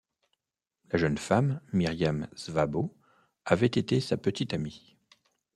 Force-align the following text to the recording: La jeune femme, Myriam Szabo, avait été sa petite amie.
La 0.91 0.97
jeune 0.97 1.19
femme, 1.19 1.61
Myriam 1.73 2.27
Szabo, 2.35 2.97
avait 3.45 3.67
été 3.67 4.01
sa 4.01 4.17
petite 4.17 4.55
amie. 4.55 4.97